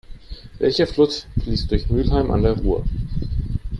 Welcher 0.57 0.87
Fluss 0.87 1.27
fließt 1.43 1.69
durch 1.69 1.87
Mülheim 1.91 2.31
an 2.31 2.41
der 2.41 2.57
Ruhr? 2.57 2.83